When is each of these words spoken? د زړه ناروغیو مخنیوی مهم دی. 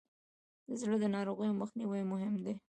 د 0.67 0.69
زړه 0.81 1.07
ناروغیو 1.15 1.59
مخنیوی 1.61 2.03
مهم 2.11 2.33
دی. 2.43 2.53